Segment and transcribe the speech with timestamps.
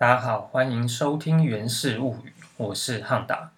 [0.00, 3.50] 大家好，欢迎收听《源氏物语》，我是汉达。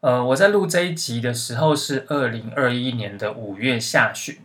[0.00, 4.38] 呃，我在录这一集的时候是二零二一年的五月下旬，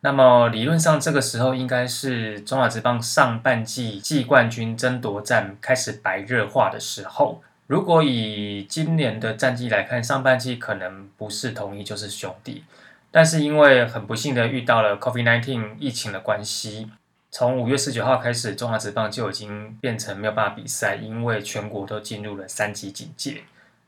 [0.00, 7.40] 那么理论上这个时候应该是中华职棒上半季季冠军争夺战开始白热化的时候。
[7.68, 12.64] 如果以今年的战绩来看，上半季可能不是同一就是兄弟，
[13.12, 16.90] 但是因为很不幸的遇到了 COVID-19 疫情的关系。
[17.36, 23.42] 从五月十九号开始，中华职棒就已经变成没有办法比赛，因为全国都进入了三级警戒。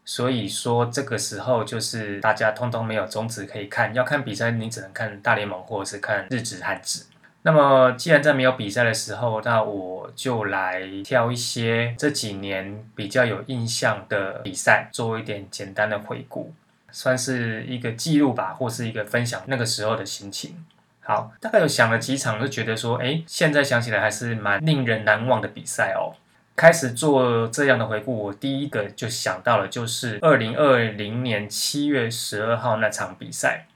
[0.04, 7.04] 所以说，这个时候就是大家通通没有中职可以看，要看比赛，你只能看大联盟或者是看日职、汉职。
[7.42, 16.52] 那么，既然在没有比赛的时候，那我就来挑一些这几年比较有印象的比赛，做一点简单的回顾，
[16.90, 20.66] 算是一个记录吧，或是一个分享那个时候的心情。
[21.06, 26.18] 好，大概有想了几场，就觉得说，哎，现在想起来还是蛮令人难忘的比赛哦。
[26.56, 33.66] 开始做这样的回顾，我第一个就想到了，就是二零二零年七月十二号那场比赛。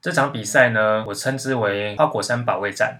[0.00, 2.98] 这场比赛呢，我称之为花果山保卫战。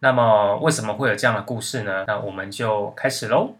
[0.00, 2.04] 那么，为什么会有这样的故事呢？
[2.06, 3.54] 那我们就开始喽。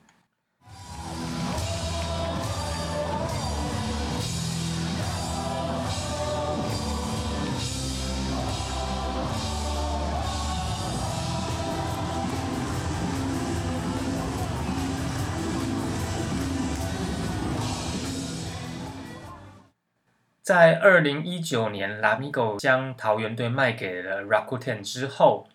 [20.47, 25.48] 在二零一九年，拉米狗将桃园队卖给了 Rakuten 之后，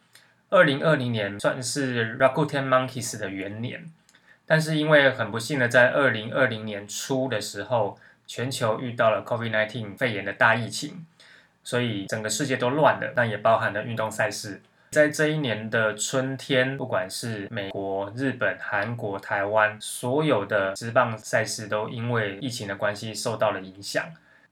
[0.49, 3.85] 二零二零年算是 Rakuten Monkeys 的元年。
[4.45, 7.97] 但是因为很不幸的，在二零二零年初的时候，
[8.27, 11.05] 全球遇到了 COVID-19 肺炎的大疫情，
[11.63, 14.61] 所以整个世界都乱了，但也包含了运动赛事。
[14.89, 24.03] 在这一年的春天，不管是美国、日本、韩国、台湾，所有的职棒赛事都因为疫情的关系受到了影响。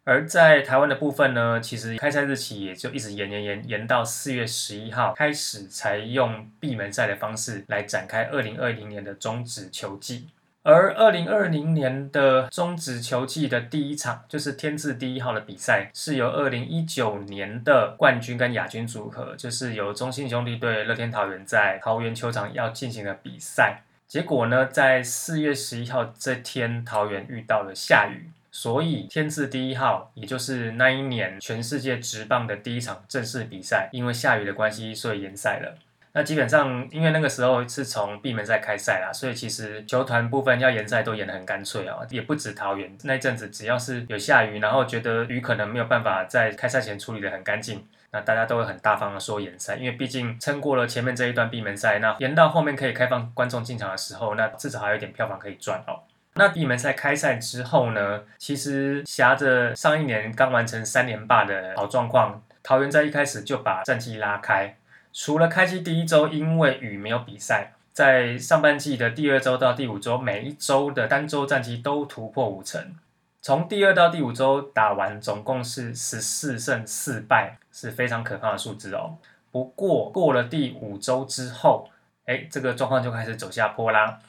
[0.06, 10.30] 而在台湾的部分呢，其实开赛日期也就一直延延延延到四月十一号开始，才用闭门赛的方式来展开二零二零年的中职球季。
[10.62, 23.84] 而二零二零年的中职球季的第一场，就是天字第一号的比赛，是由二零一九年的冠军跟亚军组合，就是由中信兄弟对、乐天桃园在桃园球场要进行的比赛。
[24.06, 28.30] 结果呢，在四月十一号这天，桃园遇到了下雨。
[28.62, 35.78] 所以天字第一号，也就是那一年全世界直棒的第一场正式比赛，因为下雨的关系，所以延赛了。
[36.12, 56.04] 那基本上，因为那个时候是从闭门赛开赛啦，所以其实球团部分要延赛都延得很干脆啊，也不止桃园那阵子，只要是有下雨，然后觉得雨可能没有办法在开赛前处理得很干净，那大家都会很大方的说延赛，因为毕竟撑过了前面这一段闭门赛，那延到后面可以开放观众进场的时候，那至少还有一点票房可以赚哦。
[56.36, 58.24] 那闭门赛开赛之后呢？
[58.38, 64.78] 其实挟着上一年刚完成三连霸的好状况，桃园在一开始就把战绩拉开。
[65.12, 72.96] 除了开季第一周因为雨没有比赛，在上半季的第二周到第五周，每一周的单周战绩都突破五成。
[73.42, 79.18] 从第二到第五周打完，总共是十四胜四败，是非常可怕的数字哦。
[79.52, 81.90] 不过过了第五周之后，
[82.26, 84.20] 哎，这个状况就开始走下坡啦。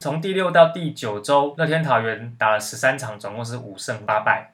[0.00, 4.52] 从第六到第九周，乐天桃园打了十三场，总共是五胜八败。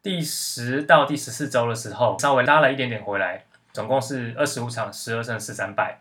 [0.00, 5.98] 第十到第十四周的时候，稍微拉了一点点回来，总共是二十五场，十二胜十三败。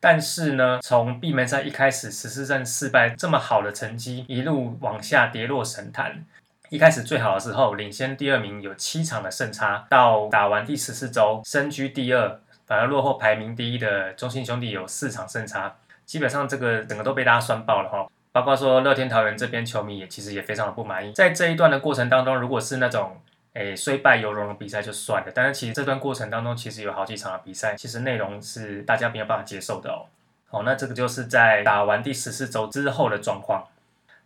[0.00, 6.24] 但是呢，从闭门赛一开始，十四胜四败这么好的成绩，一路往下跌落神坛。
[6.70, 15.76] 一开始最好的时候，领先第二名有七场的胜差，到打完第十四周，身居第二，反而落后排名第一的中信兄弟有四场胜差。
[16.06, 18.08] 基本上这个整个都被大家酸爆了哈。
[18.32, 23.20] 包括说乐天桃园这边球迷也其实也非常的不满意，在这一段的过程当中，如果是那种
[23.52, 30.06] 诶虽败犹荣的比赛就算了，但是其实这段过程当中其实有好几场的比赛，其实内容是大家没有办法接受的哦。
[30.48, 33.68] 好，那这个就是在打完第十四周之后的状况。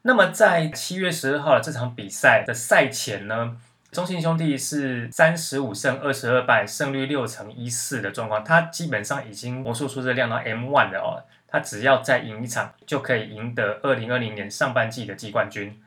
[0.03, 3.57] 那么在七月十二号的这场比赛的赛前呢，
[3.91, 11.23] 中信兄弟是三十五胜二十二败，胜率六成一四的状况，他基本上已经魔术数字亮到 M one 了哦。
[11.57, 15.81] 他只要再赢一场，就可以赢得二零二零年上半季的季冠军。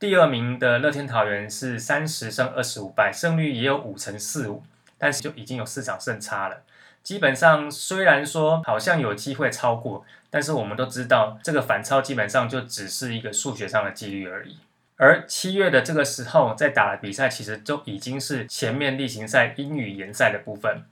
[0.00, 4.64] 第二名的乐天桃园是三十胜二十五败，胜率也有五成四五，
[4.98, 6.62] 但是就已经有四场胜差了。
[7.04, 14.56] 基本上虽然说好像有机会超过，但是我们都知道这个反超基本上就只是一个数学上的几率而已。
[14.96, 20.82] 而七月的这个时候在打的比赛，其实就已经是前面例行赛英语联赛的部分。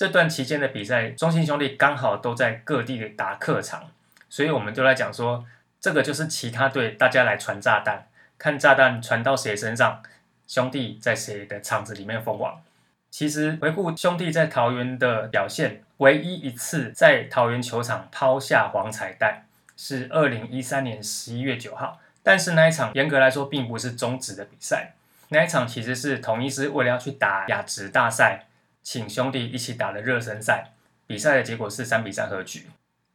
[0.00, 3.90] 这段期间的比赛，中信兄弟刚好都在各地打客场，
[4.30, 5.44] 所以我们就来讲说，
[5.78, 8.06] 这个就是其他队大家来传炸弹，
[8.38, 10.02] 看炸弹传到谁身上，
[10.46, 12.62] 兄弟在谁的场子里面封王。
[13.10, 19.44] 其实回顾兄弟在桃园的表现，唯一一次在桃园球场抛下黄彩带
[19.76, 24.94] 是二零一三年十一月九号，但是那一场严格来说并不是终止的比赛，
[25.28, 28.46] 那一场其实是同一师为了要去打亚职大赛，
[28.82, 30.72] 请兄弟一起打的热身赛，
[31.06, 32.66] 比赛的结果是三比三和局。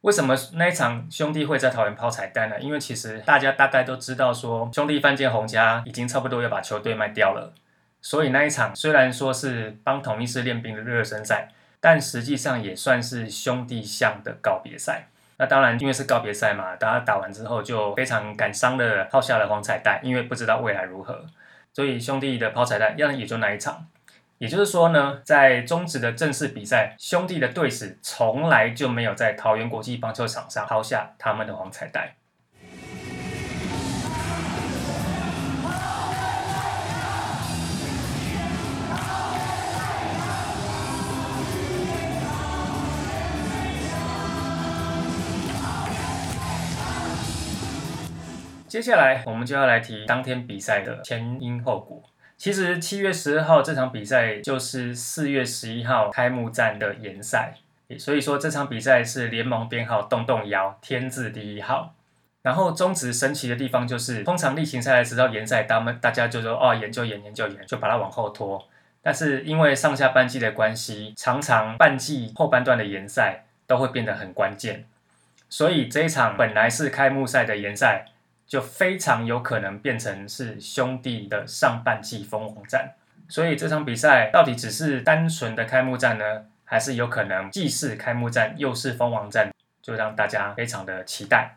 [0.02, 2.60] 为什么那一场兄弟会在桃园抛彩蛋呢？
[2.60, 7.52] 因为其实大家大概都知道说，兄弟范建洪家已经差不多要把球队卖掉了。
[8.00, 11.48] 所以那一场虽然说是帮同一师练兵的热身赛，
[11.80, 15.08] 但实际上也算是兄弟象的告别赛。
[15.38, 21.26] 那当然，因为是告别赛嘛，大家打完之后就非常感伤的抛下了黄彩蛋，因为不知道未来如何。
[21.72, 23.88] 所以兄弟的抛彩带，要也就那一场。
[24.38, 32.16] 也就是说呢，在中职的正式比赛，兄弟的队史从来就没有在桃园国际棒球场上抛下他们的黄彩带。
[48.68, 52.02] 接下来我们就要来提当天比赛的前因后果。
[52.36, 57.54] 其实七月十二号这场比赛就是四月十一号开幕战的延赛，
[57.98, 61.94] 所以说这场比赛是联盟编号动动摇天字第一号。
[62.42, 68.62] 然后中职神奇的地方就是，通常例行赛直到延赛，他们大家就说哦研究延研究延，就把它往后拖。
[69.02, 74.84] 但是因为上下半季的关系，常常半季后半段的延赛都会变得很关键，
[75.48, 78.06] 所以这一场本来是开幕赛的延赛。
[78.46, 82.92] 就非常有可能变成是兄弟的上半季封王战，
[83.28, 89.50] 所以这场比赛到底只是单纯的开幕战呢，还是有可能既是开幕战又是封王战，
[89.82, 91.56] 就让大家非常的期待。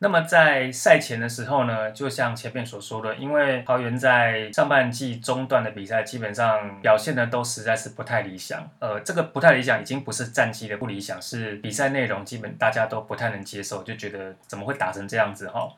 [0.00, 15.72] 那么在赛前的时候呢，就像前面所说的，因为桃园在上半季中段的比赛基本上表现的都实在是不太理想，呃，这个不太理想已经不是战绩的不理想，是比赛内容基本大家都不太能接受，就觉得怎么会打成这样子哈。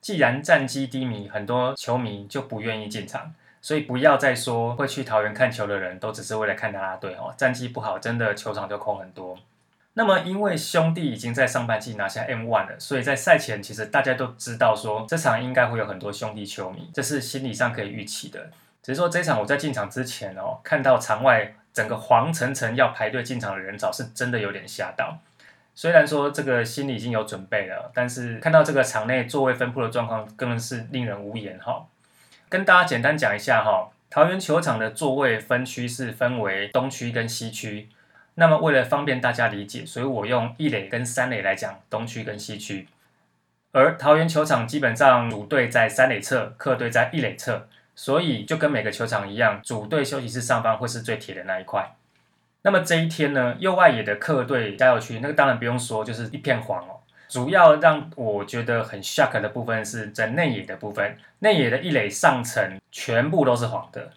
[0.00, 7.34] 既然战绩低迷，很多球迷就不愿意进场，所以不要再说会去桃园看球的人都只是为了看啦啦队哦。
[7.36, 9.36] 战绩不好，真的球场就空很多。
[9.94, 18.50] 那么因为兄弟已经在上半季拿下 M one 了，所以在赛前其实大家都知道说这场应该会有很多兄弟球迷，这是心理上可以预期的。
[18.80, 25.18] 只是说这场我在进场之前哦，看到场外整个黄澄澄要排队进场的人潮，是真的有点吓到。
[25.78, 31.86] 虽然说这个心里已经有准备了，但是看到这个场内座位分布的状况，更是令人无言哈。
[32.48, 37.88] 跟大家简单讲一下哈，桃园球场的座位分区是分为东区跟西区。
[38.34, 42.88] 那么为了方便大家理解，所以我用一垒跟三垒来讲东区跟西区。
[43.70, 51.94] 而桃园球场基本上主队在三垒侧，客队在一垒侧，所以就跟每个球场一样，主队休息室上方会是最铁的那一块。
[52.62, 57.00] 那么这一天呢，右外野的客队加油区，那个当然不用说，就是一片黄哦。
[57.28, 64.12] 主要让我觉得很 shock 的部分是在内野的部分，内野的一垒上层全部都是黄的，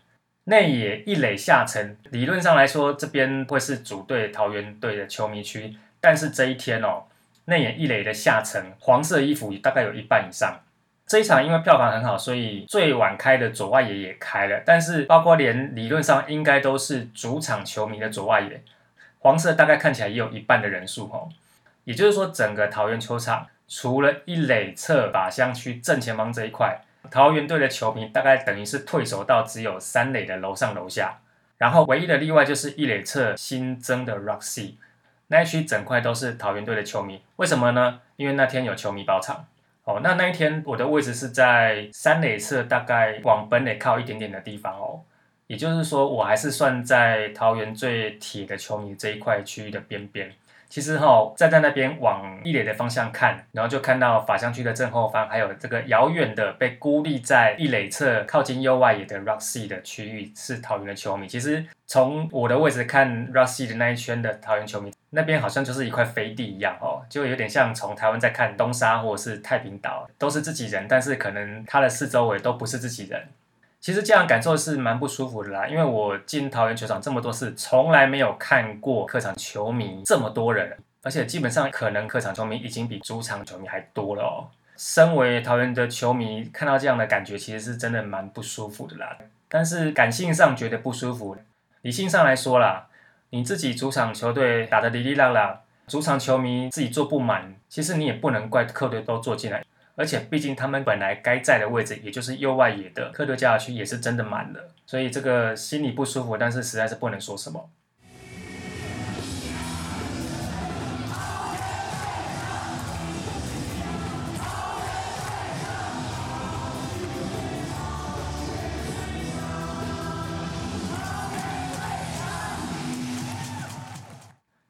[0.46, 7.04] 内野一垒下层理论上来说，这边会是主队桃园队的球迷区，但是这一天哦，
[7.46, 10.62] 内野一垒的下层黄色衣服大概有一半以上。
[11.12, 18.64] 这一场因为票房很好，所以最晚开的左外野也开了，但是包括连理论上应该都是主场球迷的左外野，
[19.20, 21.28] 黄色大概看起来也有一半的人数哦。
[21.84, 31.20] 也就是说，整个桃园球场除了一垒侧靶箱区正前方这一块，桃园队的球迷大概等于是退守到只有三垒的楼上楼下，
[31.58, 34.76] 然后唯一的例外就是一垒侧新增的 Roxy
[35.28, 38.00] 那一区整块都是桃园队的球迷，为什么呢？
[38.16, 39.46] 因为那天有球迷包场。
[39.84, 45.02] 哦，那那一天我的位置是在三垒侧，大概往本垒靠一点点的地方哦。
[45.48, 50.32] 也就是说，我还是算在桃园最铁的球迷这一块区域的边边。
[50.70, 61.28] 其实哈，站在那边往一垒的方向看，然后就看到法香区的正后方，还有这个遥远的被孤立在一垒侧靠近右外野的 Roxy 的区域是桃园的球迷。
[61.28, 73.28] 其实从我的位置看 Roxy 的那一圈的桃园球迷，那边好像就是一块飞地一样哦，就有点像从台湾在看东沙或者是太平岛，都是自己人，但是可能它的四周围都不是自己人。
[73.80, 84.48] 其实这样感受是蛮不舒服的啦，因为我进桃园球场这么多次，从来没有看过客场球迷这么多人，而且基本上可能客场球迷已经比主场球迷还多了哦。
[84.78, 89.18] 身为桃园的球迷，看到这样的感觉，其实是真的蛮不舒服的啦。
[89.50, 91.36] 但是感性上觉得不舒服，
[91.82, 92.88] 理性上来说啦，
[93.34, 99.64] 你自己主场球队打得哩哩啦啦，主场球迷自己坐不满，其实你也不能怪客队都坐进来。
[99.96, 107.70] 而且毕竟他们本来该在的位置，也就是右外野的客队加尔区也是真的满了，所以这个心里不舒服，但是实在是不能说什么。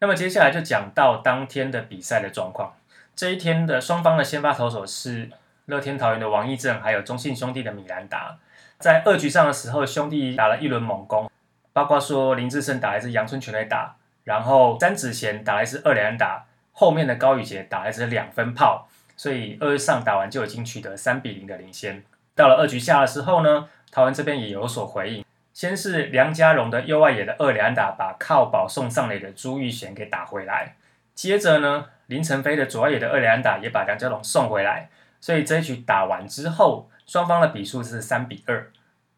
[0.02, 2.74] 那么接下来就讲到当天的比赛的状况。
[3.16, 5.30] 这一天的双方的先发投手是
[5.68, 8.40] 乐天桃园的王义正，还有中信兄弟的米兰达。
[8.80, 11.30] 在二局上的时候，兄弟打了一轮猛攻，
[11.72, 22.04] 包括说林志胜打来是阳春全垒打，然后詹子贤打来是二连打，后面的高宇杰打来是两分炮，所以二上打完就已经取得三比零的领先。
[22.34, 25.24] 到了二局下的时候呢，桃园这边也有所回应。
[25.54, 30.76] 先是梁家荣的右外野的二连打，把靠保送上垒的朱玉贤给打回来。
[31.14, 34.90] 接着呢，林晨飞的左外野的二连打也把梁家荣送回来。
[35.20, 38.72] 所以这一局打完之后，双方的比数是三比二，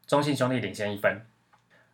[0.05, 1.21] 中信兄弟领先一分。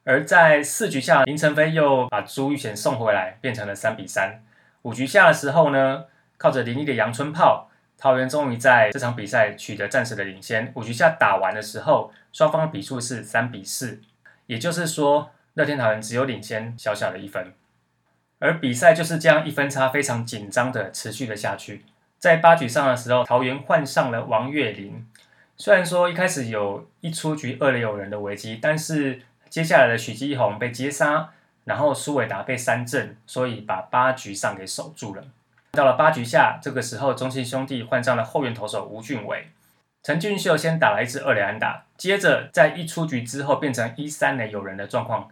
[0.06, 4.42] 而在四局下，林晨飞又把朱玉贤送回来，变成了三比三。
[4.84, 6.06] 五局下的时候呢，
[6.38, 10.72] 靠着林立的阳春炮，桃园终于在这场比赛取得暂时的领先。
[10.74, 14.02] 五局下打完的时候，双方的比数是三比四。
[14.50, 17.54] 也就是说，乐天桃园只有领先小小的一分，
[18.40, 21.86] 而比赛就是这样一分差非常紧张的持续了下去。
[22.18, 25.08] 在八局上的时候，桃园换上了王岳林。
[25.56, 31.30] 虽然说一开始有一出局二垒有人的危机，但是接下来的许基宏被接杀，
[31.66, 35.24] 然后苏伟达被三振，所以把八局上给守住了。
[35.74, 39.50] 到了八局下，这个时候中信兄弟换上了后援投手吴俊伟。
[40.02, 45.30] 陈俊秀先打了一支二垒安打，接着在一出局之后变成一三垒有人的状况。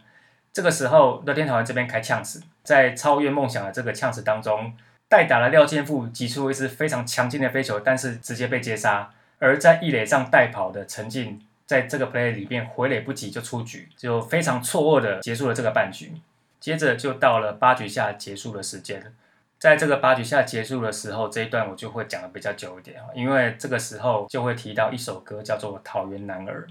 [0.52, 4.74] 这个时候乐天桃园这边开呛死，在超越梦想的这个呛死当中，
[5.08, 9.10] 代打了廖建富击出一支非常强劲的飞球，但是直接被接杀。
[9.40, 16.12] 而在一垒上带跑的陈进，在这个 play 里面回垒不及就出局，就非常错愕的结束了这个半局。
[16.60, 19.14] 接着就到了八局下结束的时间。
[19.60, 26.68] 在这个八局下结束的时候，这一段我就会讲的比较久一点因为这个时候就会提到一首歌，叫做《桃园男儿》。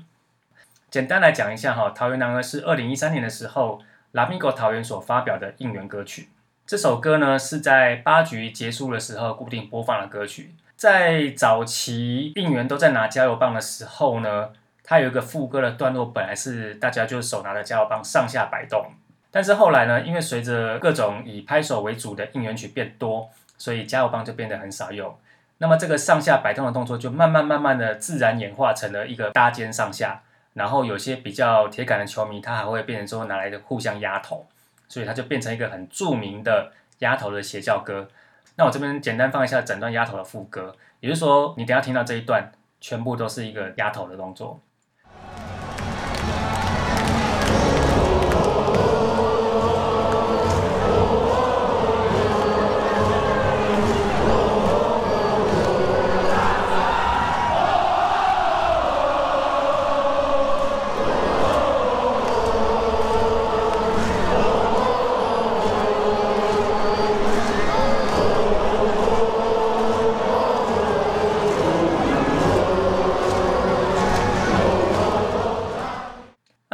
[0.89, 6.29] 简单来讲一下哈，《桃园男儿》是二零一三年的时候拉米狗桃园所发表的应援歌曲。
[6.65, 10.55] 这首歌呢是在八局结束的时候固定播放的歌曲。
[10.77, 14.51] 在早期应援都在拿加油棒的时候呢，
[14.85, 18.93] 它有一个副歌的段落，本来是大家就手拿着加油棒上下摆动。
[19.31, 23.29] 但是后来呢，因为随着各种以拍手为主的应援曲变多，
[23.59, 25.15] 所以加油棒就变得很少用。
[25.59, 30.23] 那么这个上下摆动的动作就慢慢慢慢的自然演化成了一个搭肩上下，
[30.55, 34.47] 然后有些比较铁杆的球迷，他还会变成说拿来的互相压头，
[34.89, 38.09] 所以它就变成一个很著名的压头的邪教歌。
[38.57, 44.61] 那我这边简单放一下整段压头的副歌，也就是说你等下听到这一段，全部都是一个压头的动作。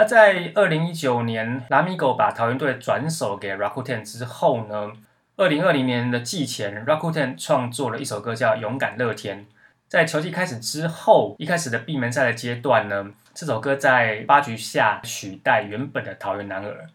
[0.05, 4.93] 在二零一九年，拉米狗把桃园队转手给 Rakuten 之后呢，
[5.37, 9.41] 二零二零年的季前，Rakuten 创作了一首歌叫《勇敢乐天》。
[9.89, 16.89] 在球季开始之后，一开始的闭门赛的阶段呢，这首歌在八局下取代原本的桃园男儿，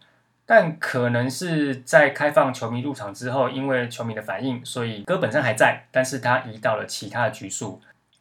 [0.44, 7.80] 但可能是在开放球迷入场之后，因为球迷的反应，所以歌本身还在，但是它移到了其他的局数。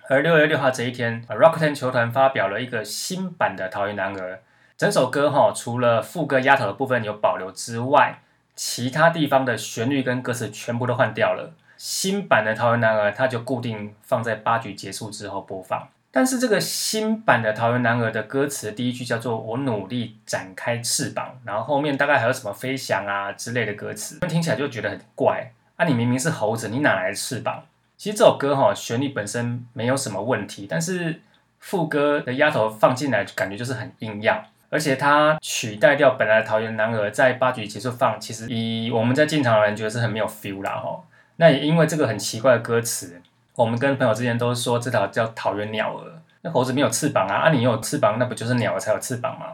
[0.10, 4.41] 而六月六号这一天，Rakuten 球团发表了一个新版的桃园男儿。
[4.77, 8.19] 整首歌哈，除了副歌压头的部分有保留之外，
[8.55, 11.51] 其他地方的旋律跟歌词全部都换掉了。
[11.77, 15.88] 新版的《桃园男儿》它就固定放在八局结束之后播放。
[16.12, 25.88] 但是这个新版的《桃园男儿》的歌词第一句叫做“我努力展开翅膀”，然后后面大概还有什么飞翔啊之类的歌词，听起来就觉得很怪啊！
[25.88, 27.63] 你明明是猴子，你哪来的翅膀？
[27.98, 31.22] 其实这首歌哈，旋律本身没有什么问题，但是
[31.60, 34.43] 副歌的压头放进来，感觉就是很硬要。
[34.69, 41.01] 而且它取代掉本来的桃园男儿在八局结束放，其实以我们在进场的人觉得是很没有 feel 啦哈。
[41.38, 43.21] 那也因为这个很奇怪的歌词，
[43.55, 46.19] 我们跟朋友之间都说这条叫桃园鸟儿。
[46.41, 49.53] 那猴子没有翅膀啊，啊你有翅膀，那不就是鸟儿才有翅膀吗？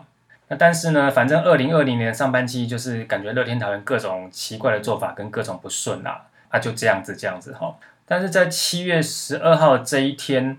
[0.49, 7.75] 那但是呢，反正二零二零年上半期就是感觉乐天桃园各种奇怪的做法跟各种不顺啦，啊就这样子这样子哈。
[8.05, 10.57] 但是在七月十二号这一天，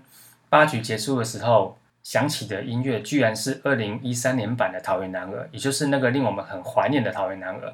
[0.49, 7.69] 八局结束的时候，响起的音乐居然是二零一三年版的《桃园男儿》，也就是那个令我们很怀念的《桃园男儿》。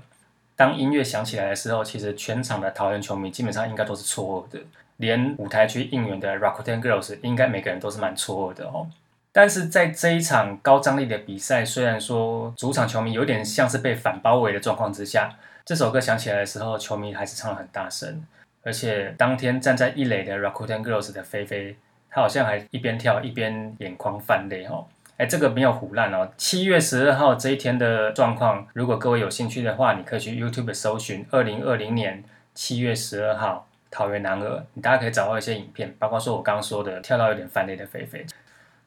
[0.56, 4.64] 当音乐响起来的时候，其实全场的桃园球迷基本上应该都是错愕的，
[4.98, 8.88] 连舞台区应援的 Rakuten Girls 应该每个人都是蛮错愕的哦。
[9.34, 15.36] 但是在这一场高张力的比赛，虽然说主场球迷有点像是被反包围的状况之下，
[15.66, 18.24] 这首歌响起来的时候，球迷还是唱得很大声。
[18.64, 21.76] 而且当天站在一垒的 Rakuten Girls 的菲菲，
[22.12, 24.86] 他好像还一边跳一边眼眶泛泪哦。
[25.18, 26.30] 哎，这个没有胡乱哦。
[26.36, 38.26] 七月十二号这一天的状况，如果各位有兴趣的话，你可以去 YouTube 搜寻二零二零年七月十二号桃园男儿，你大家可以找到一些影片，包括说我刚刚说的跳到有点泛泪的菲菲。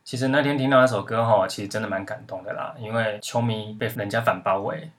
[0.02, 4.90] 其实那天听到那首歌哈，其实真的蛮感动的啦，因为球迷被人家反包围，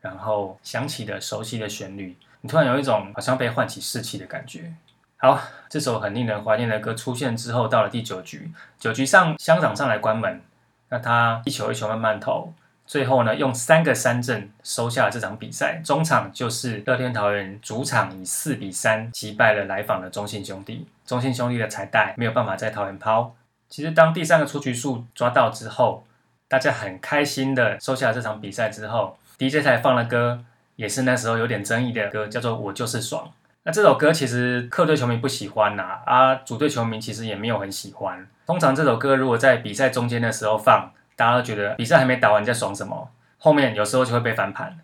[0.00, 2.16] 然后响起的熟悉的旋律。
[2.40, 4.72] 你突然有一种好像被唤起士气的感觉。
[5.22, 10.40] 好，这首很令人怀念的歌出现之后，到了第九局，九局上乡长上来关门，
[10.88, 12.54] 那他一球一球慢慢投，
[12.86, 15.82] 最后呢用三个三振收下了这场比赛。
[15.84, 23.34] 中场就是乐天桃园主场以四比三击败了来访的中信兄弟，中信兄弟的彩带没有办法在桃园抛。
[23.68, 26.02] 其实当第三个出局数抓到之后，
[26.48, 30.42] 大家很开心的收下了这场比赛之后，DJ 才放了歌。
[30.76, 33.26] 也是那时候有点争议的歌，叫做《我就是爽》。
[33.62, 38.26] 那这首歌其实客队球迷不喜欢呐，啊，主队球迷其实也没有很喜欢。
[38.46, 43.10] 通常这首歌如果在比赛中间的时候放，大家都觉得比赛还没打完，你在爽什么？
[43.36, 44.78] 后面有时候就会被翻盘。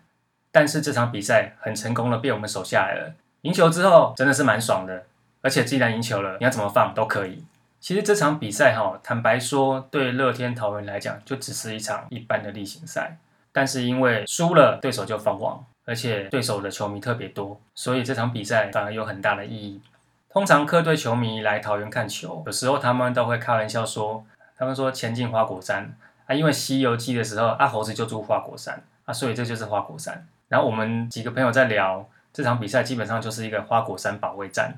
[0.51, 5.05] 但是这场比赛很成功的被我们守下来了，赢球之后真的是蛮爽的。
[5.41, 7.43] 而且既然赢球了，你要怎么放都可以。
[7.79, 13.17] 其实这场比赛哈，坦白说，对乐天桃园来讲，就只是一场一般的例行赛。
[13.51, 15.65] 但是因为输了，对手就封王。
[15.87, 19.81] 而且对手的球迷特别多，所以这场比赛反而有很大的意义。
[20.29, 24.25] 通常客队球迷来桃园看球，有时候他们都会开玩笑说
[24.57, 34.77] ：“他们说前进花果山啊，因为西游记的时候阿猴子就住花果山啊，所以这就是花果山。”然后我们几个朋友在聊这场比赛，基本上就是一个花果山保卫战。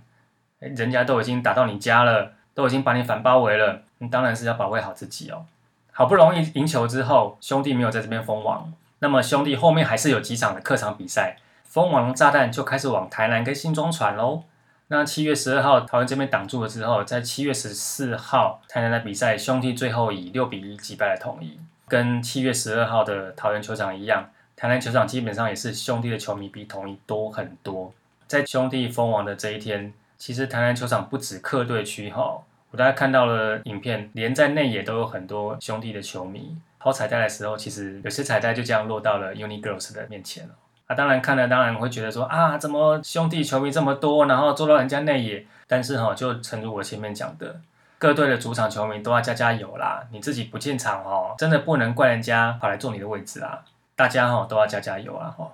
[0.59, 5.47] 人家都已经打到你家了，都已经把你反包围了，你当然是要保卫好自己哦。
[5.91, 8.71] 好不容易赢球之后，兄弟没有在这边封王。
[8.99, 14.43] 那么兄弟后面还是有几场的客场比赛，蜂王炸弹就开始往台南跟新庄传喽。
[14.87, 21.59] 那七月十二号桃园这边挡住了之后，在七月十四号台南的比赛，兄弟最后以六比一击败了统一。
[21.87, 27.93] 跟七月十二号的桃园球场一样，台南球场基本上也是兄弟的球迷比统一多很多。
[28.27, 36.57] 在兄弟封王的这一天，其实台南球场不止客队区哈，我大家看到了影片，连在内也都有很多兄弟的球迷。
[36.79, 40.53] 抛彩带的时候，其实有些彩带就这样落到了 Uni Girls 的面前了。
[40.87, 45.45] 啊，当然看了，当然会觉得说啊，怎么兄弟球迷这么多，然后坐到人家内野。
[45.67, 47.61] 但是哈，就诚如我前面讲的，
[47.99, 50.03] 各队的主场球迷都要加加油啦。
[50.11, 53.59] 你自己不进场哦，真的不能怪人家跑来坐你的位置啊。
[53.95, 55.51] 大家哈都要加加油啊哈。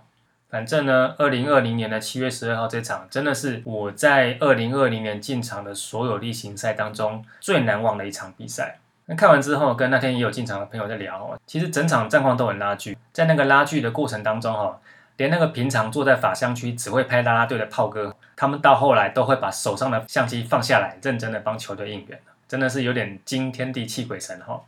[0.50, 8.78] 反正呢，二零二零年的七月十二号这场，真的是我在二零二零年进场的所有例行赛当中最难忘的一场比赛。
[9.08, 14.80] 那看完之后，跟那天也有进场的朋友在聊，其实整场战况都很拉锯，在那个拉锯的过程当中哈，
[15.18, 24.62] 连那个平常坐在法香区只会拍拉拉队的炮哥，他们到后来都会把手上的相机放下来，认真的帮球队应援真的是有点惊天地泣鬼神哈。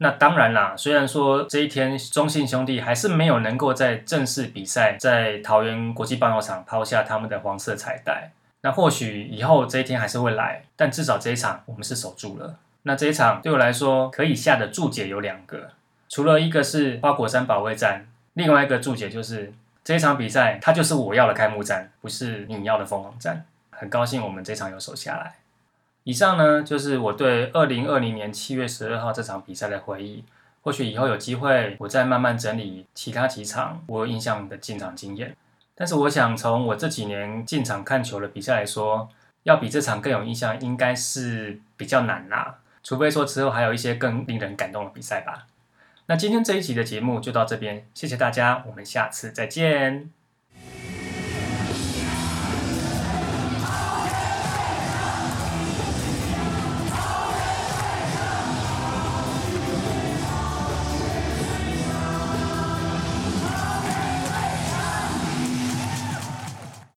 [0.00, 12.54] 那当然啦，虽然说这一天中信兄弟还是没有能够在正式比赛在桃园国际棒球场抛下他们的黄色彩带，那或许以后这一天还是会来，但至少这一场我们是守住了。
[12.88, 15.72] 那这一场对我来说可以下的注解有两个，
[16.08, 19.52] 除了一个是花果山保卫战，另外一个注解就是
[19.84, 23.44] 这一场比赛它就是我要的开幕战，不是你要的疯狂战。
[23.70, 25.34] 很高兴我们这场有守下来。
[26.04, 30.24] 以上呢就是我对二零二零年七月十二号这场比赛的回忆。
[30.62, 35.36] 或许以后有机会我再慢慢整理其他几场我有印象的进场经验。
[35.74, 39.10] 但是我想从我这几年进场看球的比赛来说，
[39.42, 42.56] 要比这场更有印象，应该是比较难啦。
[42.88, 45.46] 除非说之后还有一些更令人感动的比赛吧。
[46.06, 50.17] 那今天这一集的节目就到这边，谢谢大家，我们下次再见。